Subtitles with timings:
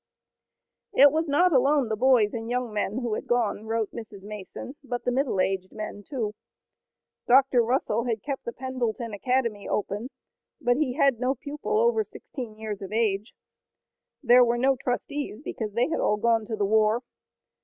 [0.93, 4.23] It was not alone the boys and young men who had gone, wrote Mrs.
[4.23, 6.33] Mason, but the middle aged men, too.
[7.27, 7.61] Dr.
[7.61, 10.09] Russell had kept the Pendleton Academy open,
[10.59, 13.35] but he had no pupil over sixteen years of age.
[14.23, 17.03] There were no trustees, because they had all gone to the war.